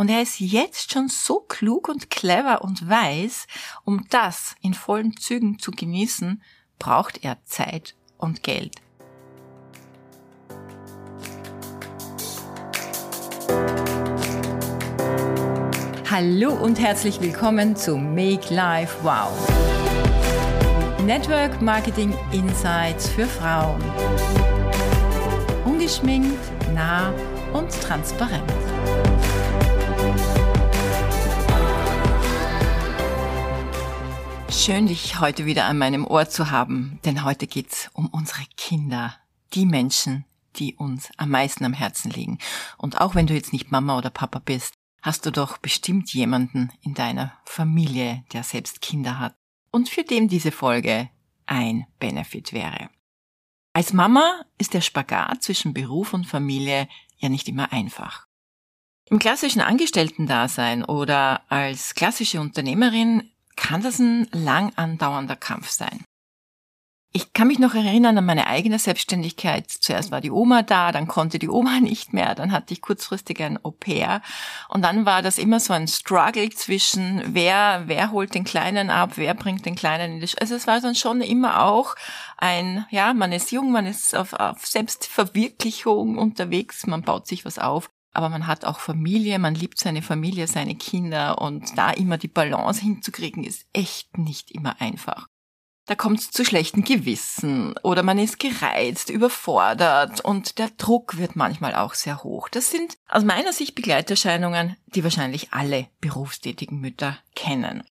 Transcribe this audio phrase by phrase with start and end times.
[0.00, 3.46] Und er ist jetzt schon so klug und clever und weiß,
[3.84, 6.42] um das in vollen Zügen zu genießen,
[6.78, 8.76] braucht er Zeit und Geld.
[16.10, 19.30] Hallo und herzlich willkommen zu Make Life Wow.
[21.04, 23.82] Network Marketing Insights für Frauen.
[25.66, 26.40] Ungeschminkt,
[26.72, 27.12] nah
[27.52, 28.69] und transparent.
[34.70, 39.16] Schön, dich heute wieder an meinem Ohr zu haben, denn heute geht's um unsere Kinder,
[39.52, 40.24] die Menschen,
[40.54, 42.38] die uns am meisten am Herzen liegen.
[42.78, 46.70] Und auch wenn du jetzt nicht Mama oder Papa bist, hast du doch bestimmt jemanden
[46.82, 49.34] in deiner Familie, der selbst Kinder hat
[49.72, 51.10] und für den diese Folge
[51.46, 52.90] ein Benefit wäre.
[53.72, 56.86] Als Mama ist der Spagat zwischen Beruf und Familie
[57.18, 58.28] ja nicht immer einfach.
[59.06, 66.04] Im klassischen Angestellten-Dasein oder als klassische Unternehmerin kann das ein lang andauernder Kampf sein.
[67.12, 69.68] Ich kann mich noch erinnern an meine eigene Selbstständigkeit.
[69.68, 73.42] Zuerst war die Oma da, dann konnte die Oma nicht mehr, dann hatte ich kurzfristig
[73.42, 74.22] ein Au-pair
[74.68, 79.12] und dann war das immer so ein Struggle zwischen wer, wer holt den Kleinen ab,
[79.16, 81.96] wer bringt den Kleinen in die Sch Also es war dann schon immer auch
[82.36, 87.58] ein, ja, man ist jung, man ist auf, auf Selbstverwirklichung unterwegs, man baut sich was
[87.58, 92.18] auf aber man hat auch Familie, man liebt seine Familie, seine Kinder und da immer
[92.18, 95.26] die Balance hinzukriegen, ist echt nicht immer einfach.
[95.86, 101.34] Da kommt es zu schlechten Gewissen oder man ist gereizt, überfordert und der Druck wird
[101.34, 102.48] manchmal auch sehr hoch.
[102.48, 107.82] Das sind aus meiner Sicht Begleiterscheinungen, die wahrscheinlich alle berufstätigen Mütter kennen.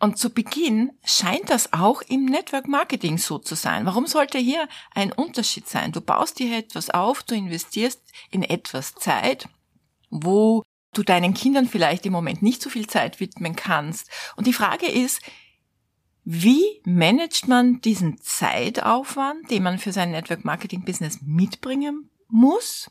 [0.00, 3.84] Und zu Beginn scheint das auch im Network Marketing so zu sein.
[3.84, 5.92] Warum sollte hier ein Unterschied sein?
[5.92, 9.46] Du baust dir etwas auf, du investierst in etwas Zeit,
[10.08, 10.62] wo
[10.94, 14.10] du deinen Kindern vielleicht im Moment nicht so viel Zeit widmen kannst.
[14.36, 15.20] Und die Frage ist,
[16.24, 22.90] wie managt man diesen Zeitaufwand, den man für sein Network Marketing Business mitbringen muss?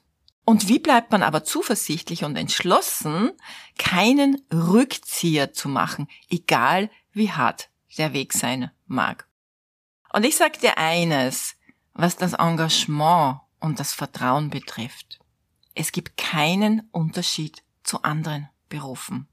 [0.49, 3.33] Und wie bleibt man aber zuversichtlich und entschlossen,
[3.77, 9.27] keinen Rückzieher zu machen, egal wie hart der Weg sein mag.
[10.11, 11.55] Und ich sage dir eines,
[11.93, 15.19] was das Engagement und das Vertrauen betrifft.
[15.75, 19.27] Es gibt keinen Unterschied zu anderen Berufen.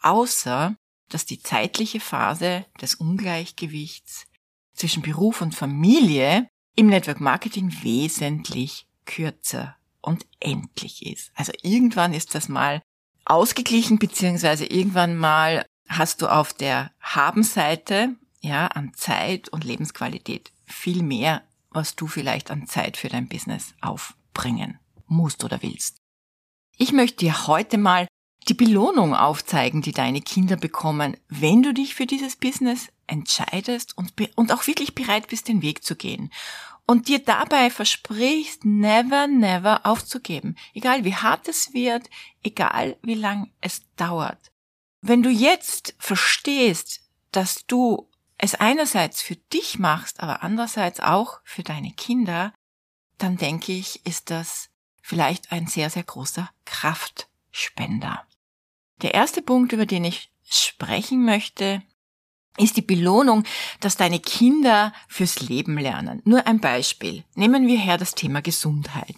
[0.00, 0.74] Außer,
[1.10, 4.26] dass die zeitliche Phase des Ungleichgewichts
[4.72, 9.75] zwischen Beruf und Familie im Network Marketing wesentlich kürzer
[10.06, 11.32] und endlich ist.
[11.34, 12.80] Also irgendwann ist das mal
[13.24, 21.02] ausgeglichen, beziehungsweise irgendwann mal hast du auf der Habenseite ja an Zeit und Lebensqualität viel
[21.02, 25.98] mehr, was du vielleicht an Zeit für dein Business aufbringen musst oder willst.
[26.76, 28.06] Ich möchte dir heute mal
[28.48, 34.12] die Belohnung aufzeigen, die deine Kinder bekommen, wenn du dich für dieses Business entscheidest und,
[34.36, 36.30] und auch wirklich bereit bist, den Weg zu gehen.
[36.86, 40.56] Und dir dabei versprichst, never, never aufzugeben.
[40.72, 42.08] Egal wie hart es wird,
[42.44, 44.52] egal wie lang es dauert.
[45.00, 47.00] Wenn du jetzt verstehst,
[47.32, 48.08] dass du
[48.38, 52.52] es einerseits für dich machst, aber andererseits auch für deine Kinder,
[53.18, 54.68] dann denke ich, ist das
[55.02, 58.26] vielleicht ein sehr, sehr großer Kraftspender.
[59.02, 61.82] Der erste Punkt, über den ich sprechen möchte,
[62.58, 63.44] ist die Belohnung,
[63.80, 66.22] dass deine Kinder fürs Leben lernen.
[66.24, 67.24] Nur ein Beispiel.
[67.34, 69.16] Nehmen wir her das Thema Gesundheit.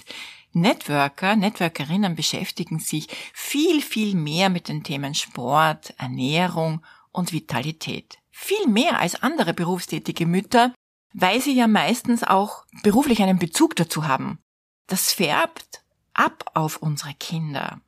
[0.53, 8.19] Networker, Networkerinnen beschäftigen sich viel, viel mehr mit den Themen Sport, Ernährung und Vitalität.
[8.31, 10.72] Viel mehr als andere berufstätige Mütter,
[11.12, 14.38] weil sie ja meistens auch beruflich einen Bezug dazu haben.
[14.87, 15.82] Das färbt
[16.15, 17.81] ab auf unsere Kinder.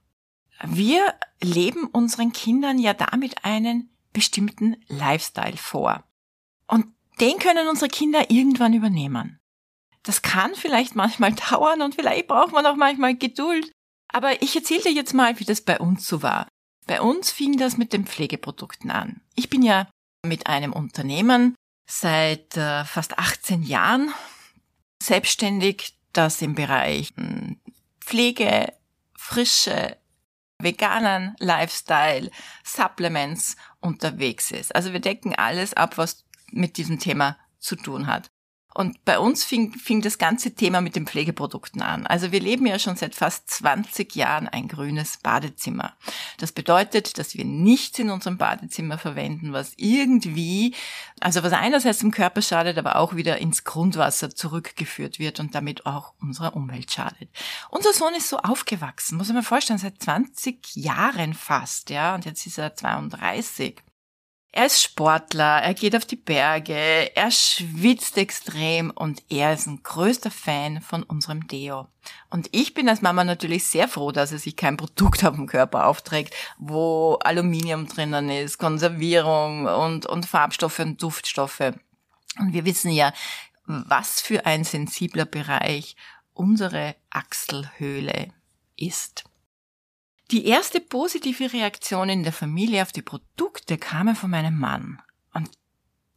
[0.62, 6.04] Wir leben unseren Kindern ja damit einen bestimmten Lifestyle vor.
[6.66, 6.86] Und
[7.20, 9.38] den können unsere Kinder irgendwann übernehmen.
[10.02, 13.70] Das kann vielleicht manchmal dauern und vielleicht braucht man auch manchmal Geduld.
[14.08, 16.48] Aber ich erzähle dir jetzt mal, wie das bei uns so war.
[16.86, 19.20] Bei uns fing das mit den Pflegeprodukten an.
[19.36, 19.88] Ich bin ja
[20.26, 21.54] mit einem Unternehmen
[21.88, 24.12] seit äh, fast 18 Jahren
[25.02, 27.60] selbstständig, das im Bereich hm,
[28.00, 28.72] Pflege,
[29.16, 29.96] frische,
[30.58, 32.30] veganen Lifestyle,
[32.64, 34.74] Supplements unterwegs ist.
[34.74, 38.30] Also wir decken alles ab, was mit diesem Thema zu tun hat.
[38.72, 42.06] Und bei uns fing, fing das ganze Thema mit den Pflegeprodukten an.
[42.06, 45.94] Also wir leben ja schon seit fast 20 Jahren ein grünes Badezimmer.
[46.38, 50.76] Das bedeutet, dass wir nichts in unserem Badezimmer verwenden, was irgendwie,
[51.20, 55.84] also was einerseits dem Körper schadet, aber auch wieder ins Grundwasser zurückgeführt wird und damit
[55.84, 57.28] auch unserer Umwelt schadet.
[57.70, 62.24] Unser Sohn ist so aufgewachsen, muss ich mir vorstellen, seit 20 Jahren fast, ja, und
[62.24, 63.82] jetzt ist er 32.
[64.52, 69.80] Er ist Sportler, er geht auf die Berge, er schwitzt extrem und er ist ein
[69.84, 71.86] größter Fan von unserem Deo.
[72.30, 75.46] Und ich bin als Mama natürlich sehr froh, dass er sich kein Produkt auf dem
[75.46, 81.72] Körper aufträgt, wo Aluminium drinnen ist, Konservierung und, und Farbstoffe und Duftstoffe.
[82.38, 83.12] Und wir wissen ja,
[83.66, 85.94] was für ein sensibler Bereich
[86.34, 88.32] unsere Achselhöhle
[88.76, 89.29] ist.
[90.30, 95.02] Die erste positive Reaktion in der Familie auf die Produkte kam von meinem Mann.
[95.34, 95.50] Und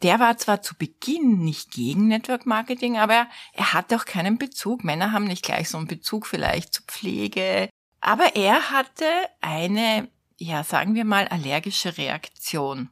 [0.04, 4.83] der war zwar zu Beginn nicht gegen Network Marketing, aber er hatte auch keinen Bezug.
[4.83, 7.69] Männer haben nicht gleich so einen Bezug vielleicht zur Pflege.
[8.01, 9.06] Aber er hatte
[9.42, 12.89] eine, ja, sagen wir mal, allergische Reaktion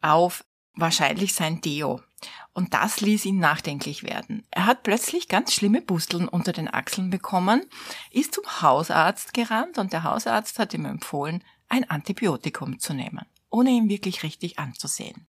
[0.00, 0.42] auf
[0.74, 2.00] wahrscheinlich sein Deo.
[2.52, 4.46] Und das ließ ihn nachdenklich werden.
[4.50, 7.64] Er hat plötzlich ganz schlimme Busteln unter den Achseln bekommen,
[8.10, 13.70] ist zum Hausarzt gerannt und der Hausarzt hat ihm empfohlen, ein Antibiotikum zu nehmen, ohne
[13.70, 15.26] ihn wirklich richtig anzusehen.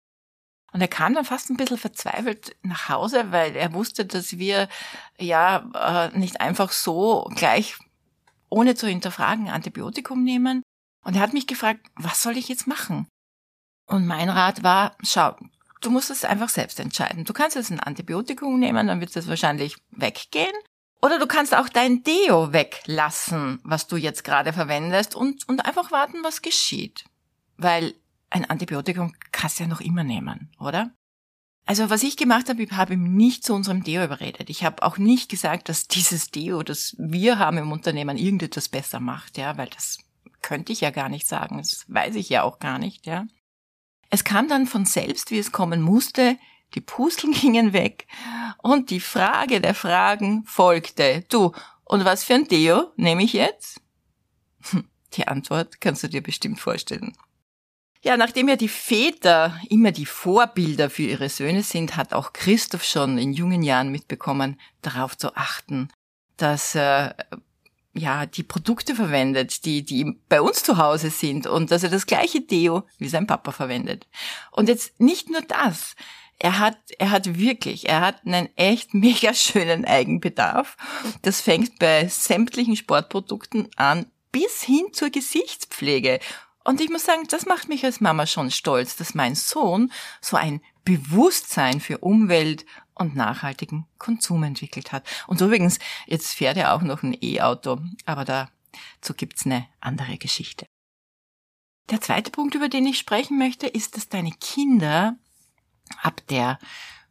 [0.74, 4.68] Und er kam dann fast ein bisschen verzweifelt nach Hause, weil er wusste, dass wir
[5.19, 5.69] ja
[6.12, 7.78] äh, nicht einfach so gleich
[8.50, 10.63] ohne zu hinterfragen Antibiotikum nehmen.
[11.06, 13.07] Und er hat mich gefragt, was soll ich jetzt machen?
[13.86, 15.36] Und mein Rat war, schau,
[15.85, 17.25] du musst es einfach selbst entscheiden.
[17.25, 20.53] Du kannst jetzt ein Antibiotikum nehmen, dann wird es wahrscheinlich weggehen.
[21.01, 25.91] Oder du kannst auch dein Deo weglassen, was du jetzt gerade verwendest und, und einfach
[25.91, 27.03] warten, was geschieht.
[27.57, 27.94] Weil
[28.30, 30.91] ein Antibiotikum kannst du ja noch immer nehmen, oder?
[31.65, 34.50] Also was ich gemacht habe, ich habe ihm nicht zu unserem Deo überredet.
[34.50, 39.00] Ich habe auch nicht gesagt, dass dieses Deo, das wir haben im Unternehmen, irgendetwas besser
[39.00, 40.00] macht, ja, weil das
[40.41, 41.57] könnte ich ja gar nicht sagen.
[41.57, 43.25] Das weiß ich ja auch gar nicht, ja.
[44.13, 46.38] Es kam dann von selbst, wie es kommen musste,
[46.75, 48.06] die Pusteln gingen weg
[48.62, 51.25] und die Frage der Fragen folgte.
[51.30, 51.51] Du,
[51.83, 53.81] und was für ein Deo nehme ich jetzt?
[54.69, 57.18] Hm, die Antwort kannst du dir bestimmt vorstellen.
[58.04, 62.83] Ja, nachdem ja die Väter immer die Vorbilder für ihre Söhne sind, hat auch Christoph
[62.83, 65.89] schon in jungen Jahren mitbekommen, darauf zu achten,
[66.38, 67.15] dass äh,
[67.94, 72.07] ja, die Produkte verwendet, die, die bei uns zu Hause sind und dass er das
[72.07, 74.07] gleiche Deo wie sein Papa verwendet.
[74.51, 75.95] Und jetzt nicht nur das.
[76.40, 80.75] Er hat, er hat wirklich, er hat einen echt mega schönen Eigenbedarf.
[81.22, 86.19] Das fängt bei sämtlichen Sportprodukten an bis hin zur Gesichtspflege.
[86.63, 89.92] Und ich muss sagen, das macht mich als Mama schon stolz, dass mein Sohn
[90.22, 95.07] so ein Bewusstsein für Umwelt und nachhaltigen Konsum entwickelt hat.
[95.28, 100.66] Und übrigens, jetzt fährt er auch noch ein E-Auto, aber dazu gibt's eine andere Geschichte.
[101.90, 105.18] Der zweite Punkt, über den ich sprechen möchte, ist, dass deine Kinder
[106.01, 106.60] ab der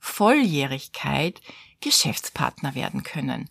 [0.01, 1.41] Volljährigkeit
[1.81, 3.51] Geschäftspartner werden können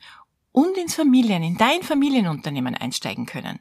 [0.51, 3.59] und ins Familien, in dein Familienunternehmen einsteigen können.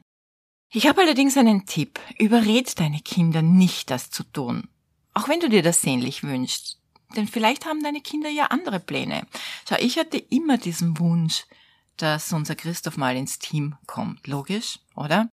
[0.73, 1.99] Ich habe allerdings einen Tipp.
[2.17, 4.69] Überred deine Kinder nicht, das zu tun.
[5.13, 6.80] Auch wenn du dir das sehnlich wünschst.
[7.15, 9.27] Denn vielleicht haben deine Kinder ja andere Pläne.
[9.67, 11.45] Schau, ich hatte immer diesen Wunsch,
[11.97, 14.27] dass unser Christoph mal ins Team kommt.
[14.27, 15.29] Logisch, oder?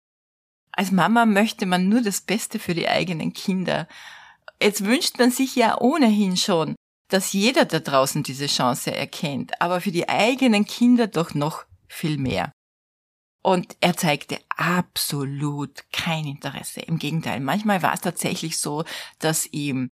[0.73, 3.89] Als Mama möchte man nur das Beste für die eigenen Kinder.
[4.61, 6.77] Jetzt wünscht man sich ja ohnehin schon,
[7.09, 12.17] dass jeder da draußen diese Chance erkennt, aber für die eigenen Kinder doch noch viel
[12.17, 12.53] mehr.
[13.43, 16.81] Und er zeigte absolut kein Interesse.
[16.81, 18.85] Im Gegenteil, manchmal war es tatsächlich so,
[19.19, 19.91] dass ihm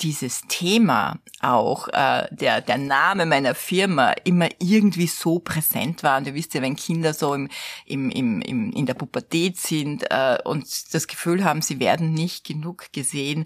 [0.00, 6.18] dieses Thema auch, äh, der, der Name meiner Firma immer irgendwie so präsent war.
[6.18, 7.48] Und ihr wisst ja, wenn Kinder so im,
[7.86, 12.44] im, im, im, in der Pubertät sind äh, und das Gefühl haben, sie werden nicht
[12.44, 13.44] genug gesehen,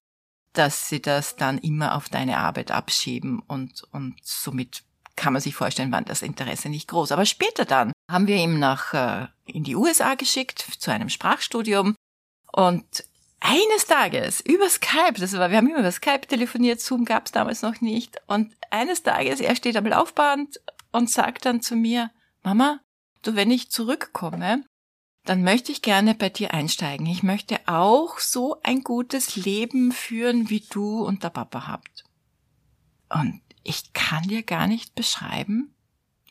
[0.52, 4.82] dass sie das dann immer auf deine Arbeit abschieben und, und somit
[5.14, 7.12] kann man sich vorstellen, war das Interesse nicht groß.
[7.12, 11.96] Aber später dann haben wir ihn nach äh, in die USA geschickt zu einem Sprachstudium
[12.52, 13.04] und
[13.40, 17.32] eines Tages über Skype, das war, wir haben immer über Skype telefoniert, Zoom gab es
[17.32, 18.20] damals noch nicht.
[18.26, 20.60] Und eines Tages, er steht am Laufband
[20.92, 22.10] und sagt dann zu mir,
[22.42, 22.80] Mama,
[23.22, 24.64] du, wenn ich zurückkomme,
[25.24, 27.06] dann möchte ich gerne bei dir einsteigen.
[27.06, 32.04] Ich möchte auch so ein gutes Leben führen, wie du und der Papa habt.
[33.10, 35.74] Und ich kann dir gar nicht beschreiben,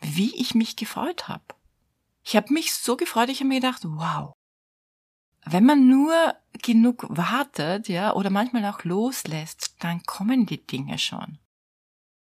[0.01, 1.43] wie ich mich gefreut habe.
[2.23, 4.33] Ich habe mich so gefreut, ich habe mir gedacht, wow,
[5.51, 11.39] wenn man nur genug wartet, ja, oder manchmal auch loslässt, dann kommen die Dinge schon.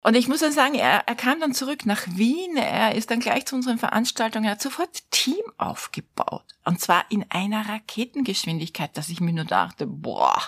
[0.02, 3.20] Und ich muss dann sagen, er, er kam dann zurück nach Wien, er ist dann
[3.20, 6.46] gleich zu unseren Veranstaltungen, er hat sofort Team aufgebaut.
[6.64, 10.42] Und zwar in einer Raketengeschwindigkeit, dass ich mir nur dachte, boah,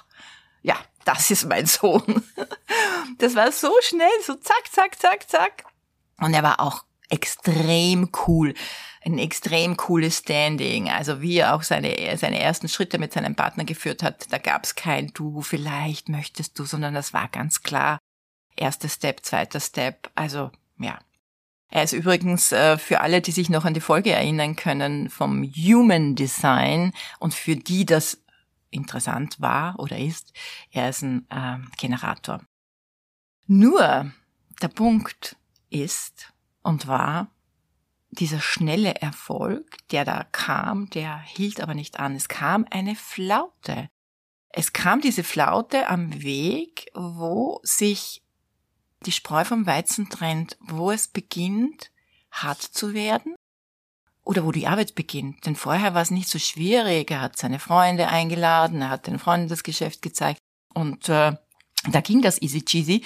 [0.61, 2.23] ja, das ist mein Sohn.
[3.17, 5.65] Das war so schnell, so zack, zack, zack, zack.
[6.21, 8.53] Und er war auch extrem cool.
[9.05, 10.89] Ein extrem cooles Standing.
[10.89, 14.65] Also wie er auch seine, seine ersten Schritte mit seinem Partner geführt hat, da gab
[14.65, 17.99] es kein Du, vielleicht möchtest du, sondern das war ganz klar.
[18.55, 20.11] Erster Step, zweiter Step.
[20.15, 20.99] Also ja.
[21.71, 25.43] Er ist übrigens äh, für alle, die sich noch an die Folge erinnern können, vom
[25.43, 28.23] Human Design und für die das
[28.71, 30.33] interessant war oder ist,
[30.71, 32.41] er ist ein äh, Generator.
[33.45, 34.11] Nur
[34.61, 35.35] der Punkt
[35.69, 37.31] ist und war,
[38.11, 42.15] dieser schnelle Erfolg, der da kam, der hielt aber nicht an.
[42.15, 43.89] Es kam eine Flaute.
[44.49, 48.23] Es kam diese Flaute am Weg, wo sich
[49.05, 51.91] die Spreu vom Weizen trennt, wo es beginnt,
[52.31, 53.35] hart zu werden
[54.23, 55.45] oder wo die Arbeit beginnt.
[55.45, 57.11] Denn vorher war es nicht so schwierig.
[57.11, 60.39] Er hat seine Freunde eingeladen, er hat den Freunden das Geschäft gezeigt
[60.73, 61.35] und äh,
[61.89, 63.03] da ging das easy cheesy.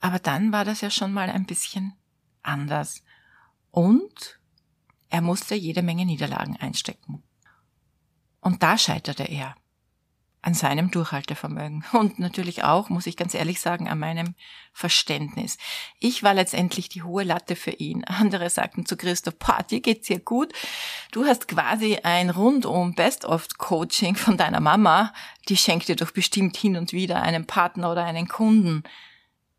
[0.00, 1.94] Aber dann war das ja schon mal ein bisschen
[2.42, 3.02] anders.
[3.70, 4.37] Und
[5.10, 7.22] er musste jede Menge Niederlagen einstecken.
[8.40, 9.54] Und da scheiterte er
[10.40, 14.34] an seinem Durchhaltevermögen und natürlich auch, muss ich ganz ehrlich sagen, an meinem
[14.72, 15.58] Verständnis.
[15.98, 18.04] Ich war letztendlich die hohe Latte für ihn.
[18.04, 20.52] Andere sagten zu Christoph, boah, dir geht's hier gut.
[21.10, 25.12] Du hast quasi ein rundum Best-of-Coaching von deiner Mama.
[25.48, 28.84] Die schenkt dir doch bestimmt hin und wieder einen Partner oder einen Kunden.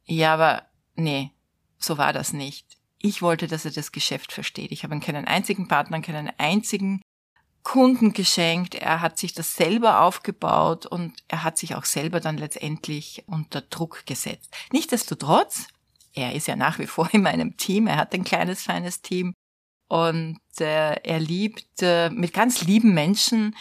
[0.05, 0.63] Ja, aber
[0.95, 1.31] nee,
[1.77, 2.78] so war das nicht.
[3.01, 4.71] Ich wollte, dass er das Geschäft versteht.
[4.71, 7.01] Ich habe ihm keinen einzigen Partner, keinen einzigen
[7.63, 12.37] Kunden geschenkt, er hat sich das selber aufgebaut und er hat sich auch selber dann
[12.37, 14.49] letztendlich unter Druck gesetzt.
[14.71, 15.67] Nichtsdestotrotz,
[16.13, 19.33] er ist ja nach wie vor in meinem Team, er hat ein kleines, feines Team
[19.87, 23.55] und äh, er liebt äh, mit ganz lieben Menschen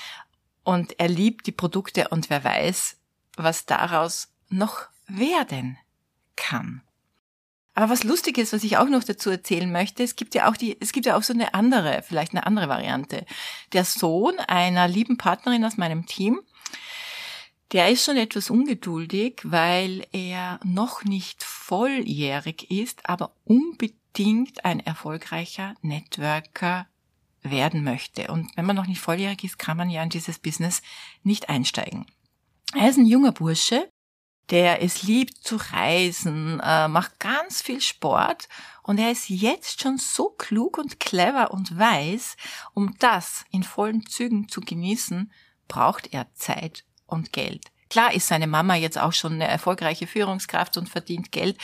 [0.62, 2.96] und er liebt die Produkte und wer weiß,
[3.36, 5.76] was daraus noch werden
[6.36, 6.82] kann.
[7.78, 10.56] Aber was lustig ist, was ich auch noch dazu erzählen möchte, es gibt ja auch
[10.56, 13.24] die, es gibt ja auch so eine andere, vielleicht eine andere Variante.
[13.72, 16.40] Der Sohn einer lieben Partnerin aus meinem Team,
[17.70, 25.76] der ist schon etwas ungeduldig, weil er noch nicht volljährig ist, aber unbedingt ein erfolgreicher
[25.80, 26.88] Networker
[27.42, 28.32] werden möchte.
[28.32, 30.82] Und wenn man noch nicht volljährig ist, kann man ja in dieses Business
[31.22, 32.06] nicht einsteigen.
[32.74, 33.88] Er ist ein junger Bursche,
[34.50, 38.48] der es liebt zu reisen, äh, macht ganz viel Sport
[38.82, 42.36] und er ist jetzt schon so klug und clever und weiß,
[42.74, 45.30] um das in vollen Zügen zu genießen,
[45.66, 47.66] braucht er Zeit und Geld.
[47.90, 51.58] Klar ist seine Mama jetzt auch schon eine erfolgreiche Führungskraft und verdient Geld,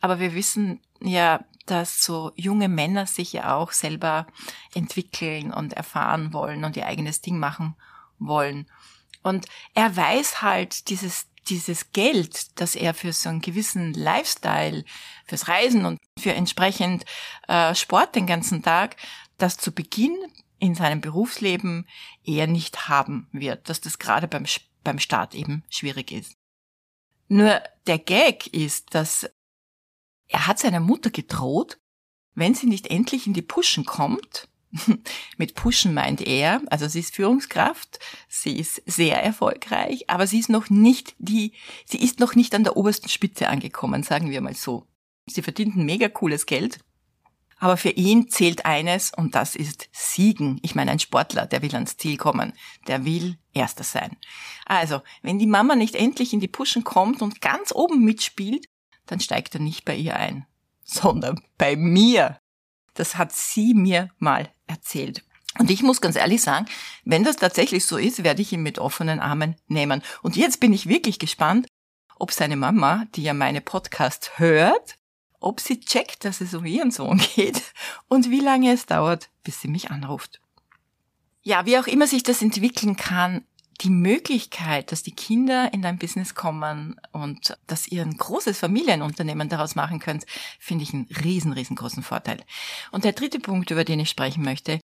[0.00, 4.26] aber wir wissen ja, dass so junge Männer sich ja auch selber
[4.74, 7.76] entwickeln und erfahren wollen und ihr eigenes Ding machen
[8.18, 8.66] wollen.
[9.22, 14.84] Und er weiß halt dieses dieses Geld, das er für so einen gewissen Lifestyle,
[15.26, 17.04] fürs Reisen und für entsprechend
[17.48, 18.96] äh, Sport den ganzen Tag,
[19.38, 20.16] das zu Beginn
[20.58, 21.88] in seinem Berufsleben
[22.22, 24.44] eher nicht haben wird, dass das gerade beim,
[24.84, 26.36] beim Start eben schwierig ist.
[27.28, 29.30] Nur der Gag ist, dass
[30.28, 31.78] er hat seiner Mutter gedroht,
[32.34, 34.48] wenn sie nicht endlich in die Puschen kommt,
[35.36, 37.98] Mit pushen meint er, also sie ist Führungskraft,
[38.28, 41.52] sie ist sehr erfolgreich, aber sie ist noch nicht die,
[41.84, 44.86] sie ist noch nicht an der obersten Spitze angekommen, sagen wir mal so.
[45.26, 46.80] Sie verdient ein mega cooles Geld,
[47.60, 50.58] aber für ihn zählt eines und das ist Siegen.
[50.62, 52.54] Ich meine, ein Sportler, der will ans Ziel kommen,
[52.86, 54.16] der will Erster sein.
[54.64, 58.66] Also, wenn die Mama nicht endlich in die Puschen kommt und ganz oben mitspielt,
[59.06, 60.46] dann steigt er nicht bei ihr ein,
[60.84, 62.40] sondern bei mir.
[62.94, 65.22] Das hat sie mir mal erzählt.
[65.58, 66.66] Und ich muss ganz ehrlich sagen,
[67.04, 70.02] wenn das tatsächlich so ist, werde ich ihn mit offenen Armen nehmen.
[70.22, 71.66] Und jetzt bin ich wirklich gespannt,
[72.16, 74.96] ob seine Mama, die ja meine Podcast hört,
[75.40, 77.62] ob sie checkt, dass es um ihren Sohn geht
[78.08, 80.40] und wie lange es dauert, bis sie mich anruft.
[81.42, 83.44] Ja, wie auch immer sich das entwickeln kann,
[83.80, 89.48] die Möglichkeit, dass die Kinder in dein Business kommen und dass ihr ein großes Familienunternehmen
[89.48, 90.26] daraus machen könnt,
[90.58, 92.42] finde ich einen riesen, riesengroßen Vorteil.
[92.90, 94.80] Und der dritte Punkt, über den ich sprechen möchte,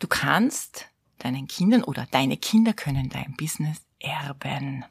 [0.00, 0.86] du kannst
[1.18, 4.84] deinen Kindern oder deine Kinder können dein Business erben.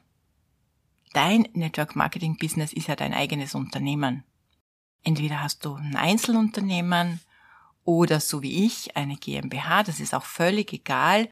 [1.12, 4.24] Dein Network Marketing Business ist ja dein eigenes Unternehmen.
[5.02, 7.20] Entweder hast du ein Einzelunternehmen
[7.84, 11.30] oder so wie ich eine GmbH, das ist auch völlig egal.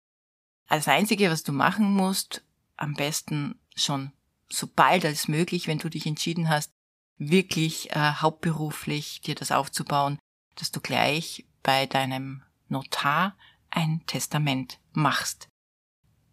[0.69, 2.45] Das Einzige, was du machen musst,
[2.77, 4.13] am besten schon
[4.49, 6.73] so bald als möglich, wenn du dich entschieden hast,
[7.19, 10.19] wirklich äh, hauptberuflich dir das aufzubauen,
[10.57, 13.37] dass du gleich bei deinem Notar
[13.71, 15.49] ein Testament machst.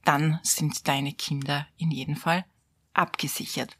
[0.03, 2.45] Dann sind deine Kinder in jedem Fall
[2.93, 3.77] abgesichert.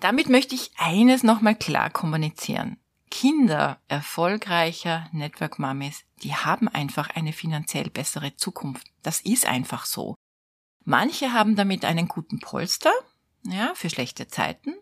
[0.00, 2.78] Damit möchte ich eines nochmal klar kommunizieren.
[3.10, 8.86] Kinder erfolgreicher Network Mummies, die haben einfach eine finanziell bessere Zukunft.
[9.02, 10.14] Das ist einfach so.
[10.84, 12.92] Manche haben damit einen guten Polster,
[13.44, 14.74] ja, für schlechte Zeiten.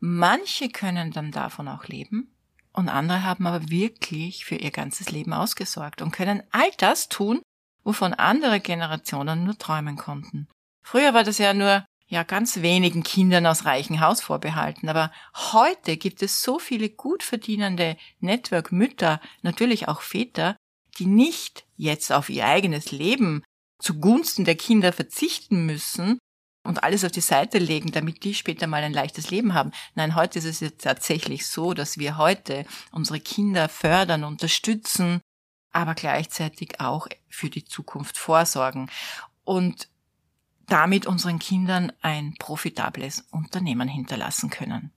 [0.00, 2.34] Manche können dann davon auch leben
[2.72, 7.42] und andere haben aber wirklich für ihr ganzes Leben ausgesorgt und können all das tun,
[7.84, 10.48] wovon andere Generationen nur träumen konnten.
[10.82, 15.96] Früher war das ja nur ja ganz wenigen Kindern aus reichem Haus vorbehalten, aber heute
[15.96, 20.56] gibt es so viele gut verdienende Network-Mütter, natürlich auch Väter,
[20.98, 23.42] die nicht jetzt auf ihr eigenes Leben
[23.78, 26.18] zugunsten der Kinder verzichten müssen,
[26.64, 29.72] und alles auf die Seite legen, damit die später mal ein leichtes Leben haben.
[29.96, 35.20] Nein, heute ist es jetzt tatsächlich so, dass wir heute unsere Kinder fördern, unterstützen,
[35.72, 38.88] aber gleichzeitig auch für die Zukunft vorsorgen
[39.42, 39.88] und
[40.72, 44.90] damit unseren Kindern ein profitables Unternehmen hinterlassen können.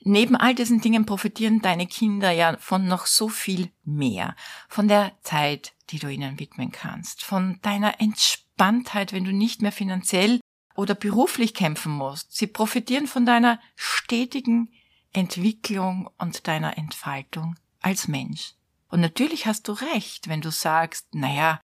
[0.00, 4.34] Neben all diesen Dingen profitieren deine Kinder ja von noch so viel mehr.
[4.66, 9.72] Von der Zeit, die du ihnen widmen kannst, von deiner Entspanntheit, wenn du nicht mehr
[9.72, 10.40] finanziell
[10.74, 12.34] oder beruflich kämpfen musst.
[12.34, 14.72] Sie profitieren von deiner stetigen
[15.12, 18.54] Entwicklung und deiner Entfaltung als Mensch.
[18.88, 21.60] Und natürlich hast du recht, wenn du sagst, naja,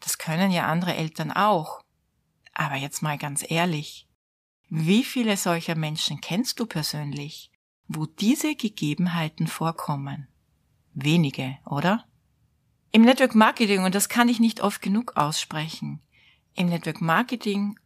[0.00, 1.82] das können ja andere Eltern auch.
[2.60, 4.06] Aber jetzt mal ganz ehrlich,
[4.68, 7.50] wie viele solcher Menschen kennst du persönlich,
[7.88, 10.28] wo diese Gegebenheiten vorkommen?
[10.92, 12.04] Wenige, oder?
[12.92, 16.02] Im Network Marketing, und das kann ich nicht oft genug aussprechen,
[16.54, 17.80] im Network Marketing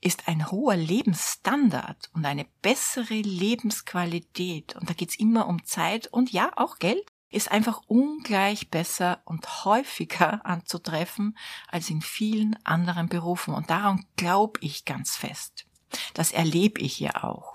[0.00, 6.32] ist ein hoher Lebensstandard und eine bessere Lebensqualität, und da geht's immer um Zeit und
[6.32, 7.06] ja, auch Geld,
[7.36, 11.36] ist einfach ungleich besser und häufiger anzutreffen
[11.68, 13.54] als in vielen anderen Berufen.
[13.54, 15.66] Und daran glaube ich ganz fest.
[16.14, 17.54] Das erlebe ich ja auch.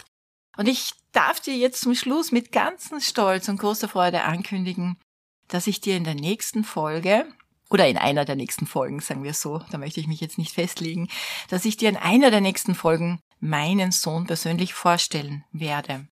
[0.58, 4.98] Und ich darf dir jetzt zum Schluss mit ganzem Stolz und großer Freude ankündigen,
[5.48, 7.26] dass ich dir in der nächsten Folge
[7.70, 10.54] oder in einer der nächsten Folgen, sagen wir so, da möchte ich mich jetzt nicht
[10.54, 11.08] festlegen,
[11.50, 16.08] dass ich dir in einer der nächsten Folgen meinen Sohn persönlich vorstellen werde.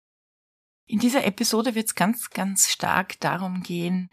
[0.90, 4.08] In dieser Episode wird es ganz, ganz stark darum gehen,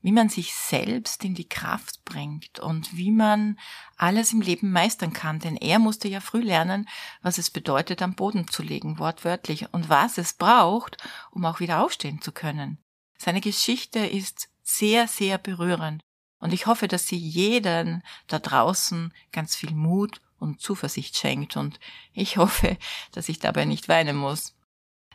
[0.00, 3.56] wie man sich selbst in die Kraft bringt und wie man
[3.96, 5.38] alles im Leben meistern kann.
[5.38, 6.88] Denn er musste ja früh lernen,
[7.22, 10.96] was es bedeutet, am Boden zu legen, wortwörtlich, und was es braucht,
[11.30, 12.78] um auch wieder aufstehen zu können.
[13.16, 16.02] Seine Geschichte ist sehr, sehr berührend.
[16.40, 21.56] Und ich hoffe, dass sie jeden da draußen ganz viel Mut und Zuversicht schenkt.
[21.56, 21.78] Und
[22.12, 22.76] ich hoffe,
[23.12, 24.57] dass ich dabei nicht weinen muss.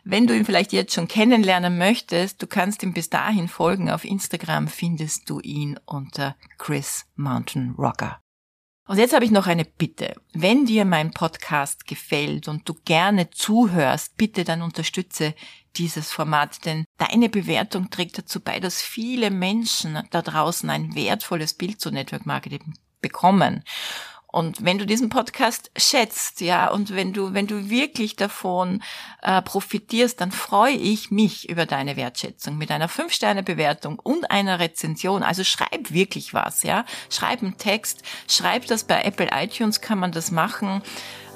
[0.06, 3.90] Wenn du ihn vielleicht jetzt schon kennenlernen möchtest, du kannst ihm bis dahin folgen.
[3.90, 8.20] Auf Instagram findest du ihn unter Chris Mountain Rocker.
[8.86, 10.14] Und jetzt habe ich noch eine Bitte.
[10.34, 15.34] Wenn dir mein Podcast gefällt und du gerne zuhörst, bitte dann unterstütze
[15.76, 21.54] dieses Format, denn deine Bewertung trägt dazu bei, dass viele Menschen da draußen ein wertvolles
[21.54, 23.64] Bild zu Network Marketing bekommen.
[24.34, 28.82] Und wenn du diesen Podcast schätzt, ja, und wenn du, wenn du wirklich davon
[29.22, 35.22] äh, profitierst, dann freue ich mich über deine Wertschätzung mit einer 5-Sterne-Bewertung und einer Rezension.
[35.22, 36.84] Also schreib wirklich was, ja.
[37.10, 40.82] Schreib einen Text, schreib das bei Apple iTunes, kann man das machen.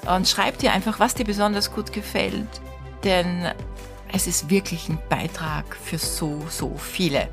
[0.05, 2.49] Und schreib dir einfach, was dir besonders gut gefällt.
[3.05, 3.49] Denn
[4.11, 7.29] es ist wirklich ein Beitrag für so, so viele.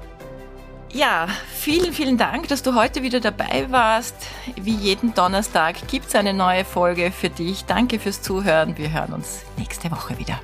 [0.92, 4.14] Ja, vielen, vielen Dank, dass du heute wieder dabei warst.
[4.56, 7.64] Wie jeden Donnerstag gibt es eine neue Folge für dich.
[7.64, 8.78] Danke fürs Zuhören.
[8.78, 10.40] Wir hören uns nächste Woche wieder.